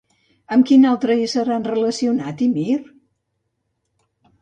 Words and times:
Amb 0.55 0.65
quin 0.69 0.87
altre 0.91 1.17
ésser 1.27 1.45
han 1.57 1.69
relacionat 1.73 2.45
Ymir? 2.49 2.83